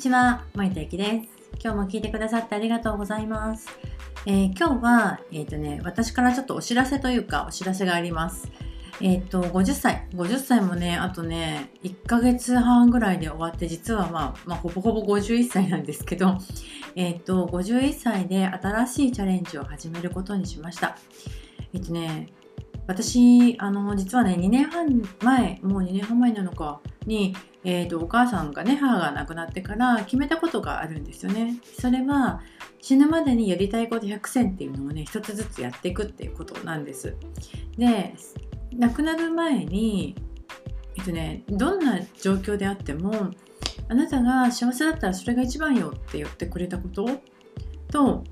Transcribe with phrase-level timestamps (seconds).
[0.00, 1.28] ちは、森田ゆきです。
[1.62, 3.68] 今日も聞いてくださってありがとうございます。
[4.24, 8.50] えー今日は、えっ、とね、私からちょっとお知らせというか、お知らせがあります。
[9.02, 10.08] えっ、と、50歳。
[10.14, 16.38] 50歳もね、あとね、1ヶ月半ぐらいで終わって、実はまあ、まあ、ほぼほぼ51歳なんですけど、
[16.96, 20.96] えっ、と、51歳で新しいチャレンジを始めることにしました。
[21.74, 22.28] えっ、とね、
[22.86, 31.56] 私、あの、実はね、2年半前、もう2年半前なのか、に、えー、とお母さんがね母が亡くなってから決めたことがあるんですよね。
[31.78, 32.40] それは
[32.80, 37.16] 死ぬまでにやりたいこと100選っていうのをね一つずつやっていくっていうことなんです。
[37.76, 38.14] で
[38.72, 40.14] 亡くなる前に、
[40.96, 43.30] えっとね、どんな状況であっても
[43.88, 47.08] あなたが幸せだったらそれが一番よって言ってくれたこと
[47.90, 48.24] と、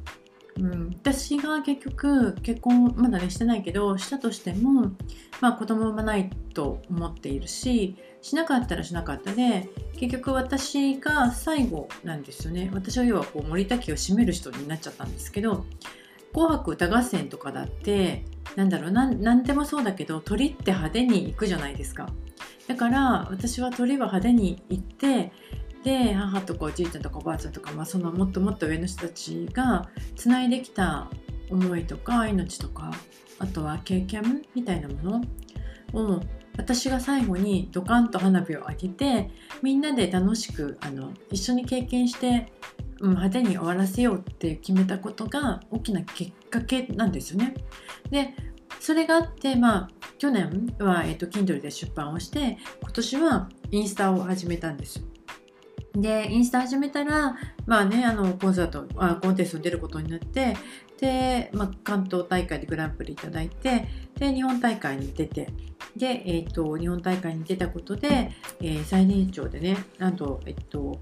[0.58, 4.92] うん、私が結局結婚まだねしてないけどしたとしても、
[5.40, 12.70] まあ、子供産まないと思っているししなかったらしなかったで結局私が最後なんですよね。
[12.74, 15.64] 私は要はこう森田家を占める人になっちゃったんですけど
[16.34, 18.24] 「紅白歌合戦」とかだって
[18.56, 22.08] なんだろうなんなんでもそうだけど鳥って派手に行くじゃないですか。
[22.66, 25.32] だから私は鳥は派手に行って
[25.88, 31.08] で母とかおじいちゃんとかおばあちゃんとか、まあ、そのもっともっと上の人たちがつないできた
[31.50, 32.90] 思いとか命とか
[33.38, 35.22] あとは経験みたいなも
[35.94, 36.20] のを
[36.58, 39.30] 私が最後にドカンと花火を上げて
[39.62, 42.52] みんなで楽しくあの一緒に経験して、
[43.00, 47.54] うん、派手に終わらせようって決めたことが大きなきっかけなんですよね。
[48.10, 48.34] で
[48.78, 55.02] それがあって、まあ、去年は、えー、と Kindle で出版をして今年はインスタを始めたんです。
[56.00, 60.56] でインスタ始めたらまあねあのコンサートあコンテストに出ることになって
[61.00, 63.86] で、まあ、関東大会でグランプリ頂いて
[64.18, 65.48] で日本大会に出て
[65.96, 71.00] で、えー、と日本大会に出たことで、えー最年長でねなんとえっと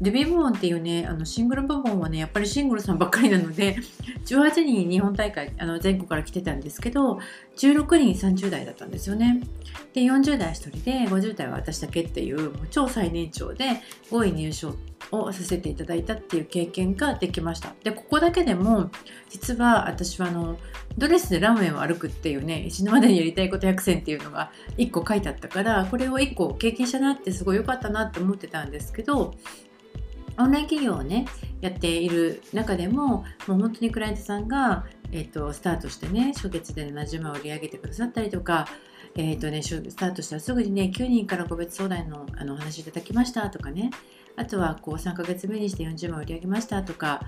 [0.00, 3.76] デビュー部門っていうねあのシングル部門はねやっぱりシングルさんばっかりなので
[4.26, 7.18] 18人日本大会あの全国から来てたんですけど
[7.56, 9.40] 16人30代だったんですよね。
[9.92, 13.80] で40代1人で50代は私だけっていうもう超最年長で
[14.10, 14.74] 5位入賞
[15.10, 17.74] をさせていただいたっていう経験ができました。
[17.84, 18.90] でここだけでも
[19.30, 20.58] 実は私はあの
[20.98, 29.34] ドレスでランウェイを歩くっていうね死ぬまでにやりたいこと100選っていうのが1個書いてあったからこれを1個経験したなってすごい良かったなって思ってたんですけど
[30.38, 31.26] オンライン企業をね
[31.60, 38.66] やっている中でももう本当にクライアントさんが、えーとスタートしてね初月で70万を売り上げてくださったりとか
[39.16, 43.90] えーとね、スタートしたらすぐにね9人から個別相談のあのお話いただきましたとかね。
[44.36, 47.20] あとはこう3ヶ月目にして40万を売り上げましたとか、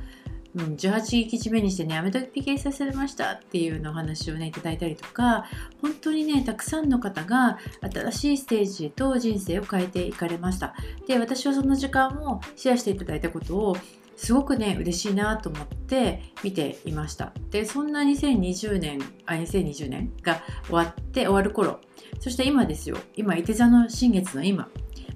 [0.56, 5.44] うん、18日目にしてねアメトピ計させましたっていうのお話をねいただいたりとか
[5.82, 7.58] 本当にねたくさんの方が
[7.92, 10.74] 新しいステージと人生を変えていかれました。
[11.06, 13.76] で私はその時間をシェアしていただいたことを
[14.16, 17.34] すごくね嬉しいなと思って見ていました。
[17.50, 21.80] でそんな2020年あ2020年が終わって終わる頃
[22.18, 22.96] そして今ですよ。
[23.14, 24.70] 今伊手座の新月の今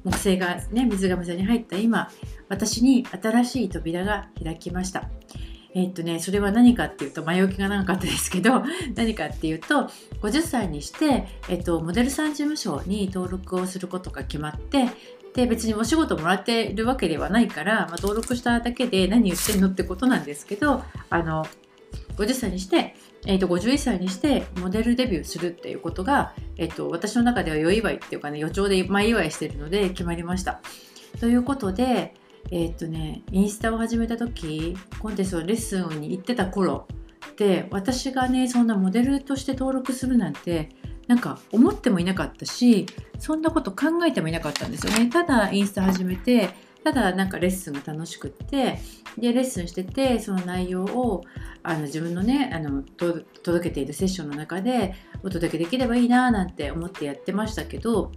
[0.04, 2.10] 木星がね水亀座に入った今
[2.50, 5.08] 私に新しい扉が開きました
[5.72, 8.64] えっとね、それは何かっていうと前置きが長かったですけど
[8.96, 9.88] 何かっていうと
[10.20, 14.88] 50歳にして、えっと、モデルさん事務所に登録をすることが決まって
[15.32, 21.46] で別にお仕事もらってるわけではないから、まあ、登録しただけで何言ってんのってことなんですけどあの
[22.16, 22.96] 50歳にして、
[23.26, 30.60] えー、と51歳にしてモデルデビューするっていうことが、えー、と私の中では良祝いっていうかね予兆で前祝いしてるので決まりました。
[31.18, 32.14] ということで、
[32.50, 36.86] えっ、とねインスタを始めた時コンテストのレッスンに行ってた頃
[37.36, 40.70] で私がねそんなモデルとして登録するなんて
[41.06, 42.86] なんか思ってもいなかったし
[43.18, 45.08] そんなこと考えてもいなかったんですよね。
[45.08, 46.50] ただインスタ始めて
[46.84, 48.78] ただなんかレッスンが楽しくって
[49.18, 51.24] でレッスンしててその内容を
[51.62, 58.12] あの自分のねあの届けているセッションの中でお届けできればいいななんて思ってやってましたけど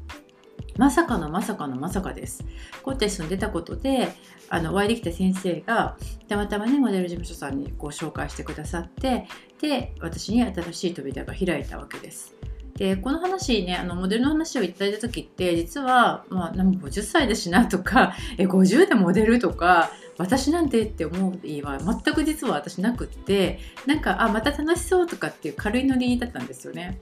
[0.77, 2.43] まさかのまさかのまさかです。
[2.81, 4.09] コンテストに出たことで
[4.49, 5.97] あのお会いできた先生が
[6.27, 9.27] たまたまねモデル事務所さんにご紹介してくださって
[9.61, 12.35] で私に新しい扉が開いたわけです。
[12.75, 26.99] でこの話ねあのモデルの話をいただいた時って実は、まあ、50歳だしなとか え50でモデルとか私なんてって思う意は全く実は私なくってなんかあまた楽しそうとかっていう軽いノリだったんですよね。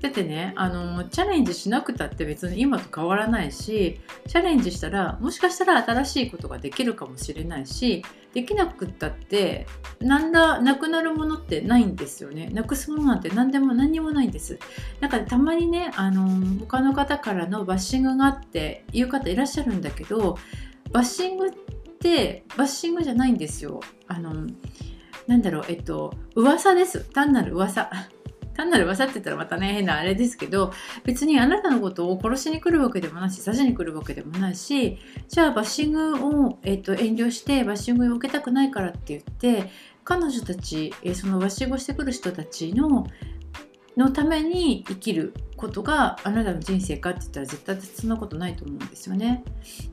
[0.00, 9.66] だってねあのチャレンジしなくたって別に今と変わらないしチャレンジしたらもしかしたら新しいことができるかもしれないしできなくったって
[10.00, 12.48] なんだなくなるものってないんですよね。
[12.50, 14.58] なくすものなんて何でも何にもないんです。
[15.00, 16.28] なんかたまにねあの
[16.60, 20.38] 他の方からのバッシングがあって言う方いらっしゃるんだけど
[20.92, 21.50] バッシングっ
[22.00, 23.80] てバッシングじゃないんですよ。
[24.06, 24.46] あの
[25.26, 27.00] なんだろうえっと噂です。
[27.12, 27.90] 単なる噂。
[28.58, 30.72] 単なる噂って言ったらまたね変なあれですけど
[31.04, 39.70] 別にあなたのことを殺しに来るわけでもないし刺しに来るわけでもないしじゃあバッシングを、えっと、遠慮してバッシングを受けたくないからって言って
[40.02, 43.06] 彼女たち、えそのバッシングをしてくる人たちの
[43.98, 49.42] のために生きることがあなたの人生かって言ったら絶対そんなことないと思うんですよね。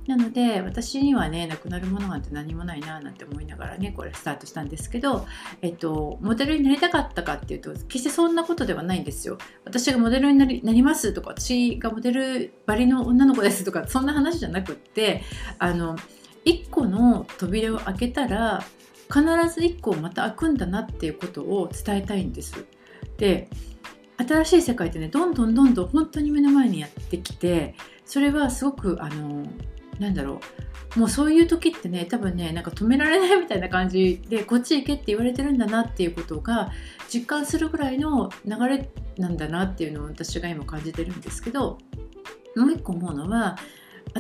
[0.05, 5.25] なので私にはねなくなるものなんて何もないななんて思いながらねこれスタートしたんですけど、
[5.63, 9.39] えっと、モデルになりたかったかっていうと決してそんなことではないんですよ。
[9.65, 15.23] 私がモデルになりなりますとか私がモデルばりの女の子ですとかそんな話じゃなくって
[15.57, 15.97] あの
[16.45, 18.63] 1個の扉を開けたら
[19.07, 22.65] 必ず1個また開くんだなっていうことを伝えたいんです。
[23.17, 23.49] で
[24.17, 27.75] 新しい世界ってねどんどんどんどん本当に目の前にやってきて
[28.05, 29.45] それはすごくあの
[29.99, 30.39] なんだろ
[30.95, 30.99] う。
[30.99, 36.71] もうそういう時ってね多分ねなんか止められないみたいな感じでこっち行けって言われてるんだなっていうことが
[37.09, 41.79] 実感するぐらいの流れなんだなっていうのを私が今感じてるんですけど
[42.55, 43.57] もう一個思うのは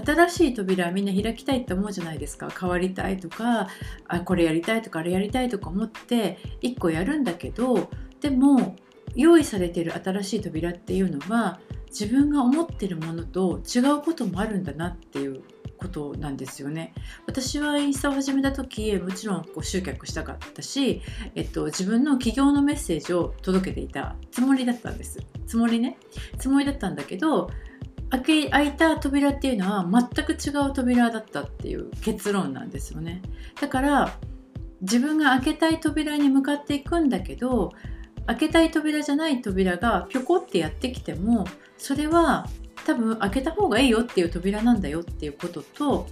[0.05, 2.49] 新しい扉みんな開きたいって思うじゃないですか。
[2.49, 3.69] 変わりたいとか
[4.09, 7.89] あこれやりたいとかあれやりたいとか思って1個やるんだけど
[8.19, 8.75] でも
[9.15, 15.43] 用意されている新しい扉っていうのは自分が思ってるものと違うこともあるんだなっていう
[15.77, 16.93] ことなんですよね。
[17.25, 21.01] 私はインスタを始めた時もちろんこう集客したかったし、
[21.35, 25.19] えっと、自分の起業のメッセージを届けていたつもりだったんです。
[25.47, 25.97] つもりね。
[26.37, 27.49] つもりだったんだけど
[28.09, 33.21] 開け開いた扉っていうのは全く違う扉だったっていう結論なんですよね。
[33.59, 34.17] だから
[34.81, 37.71] 自分が開けたい扉に向かっていくんだけど
[38.27, 41.45] 開けたい扉じゃない扉がぴょこってやってきても
[41.77, 42.47] それは
[42.85, 46.07] 多分開けた方がいいよっていう扉なんだよっていうことと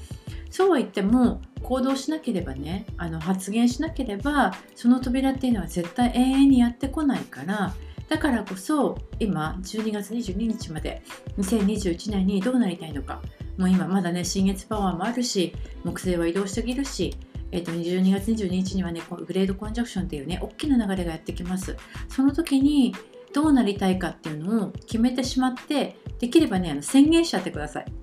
[0.49, 7.73] そうは言っても行動しなければねあの発言しなければその扉っていうのは絶対永遠にやってこないから
[8.09, 11.01] だからこそ今12月22日まで
[11.37, 13.21] 2021年にどうなりたいのか。
[13.57, 17.15] もう今まだね新月パワーもあるし木星は移動してきるし
[17.53, 21.77] えー、と12月22日にはねグレードコンジャクションっていうね大きな流れがやってきます。
[22.09, 22.95] その時に
[23.31, 28.02] どうなりたいかっていうのを決めてしまってできればねあの宣言しちゃってください。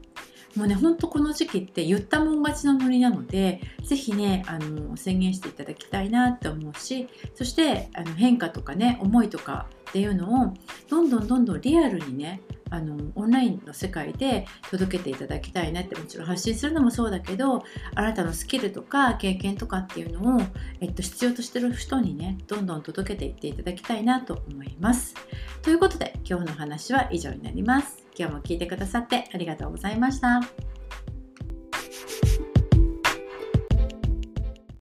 [0.57, 10.55] もうねほんとこの時期って言ったもん勝ちのノリなので是非ねあの宣言していただきたいなって思うしそしてあの変化とかね思いとかっていうのを
[10.89, 17.65] どんどんどんどんリアルにねあのオンラインの世界で届けていただきたいなってもちろん発信するのもそうだけど
[17.97, 20.41] あなたのスキルとか経験とかっていうのを、
[20.81, 25.15] えっと、必要としてる人にねどんどん届けていっていただきたいなと思います。
[25.63, 28.00] ということで今日の話は以上になります。
[28.21, 30.70] 今日も聞いてくださってありがとうございました。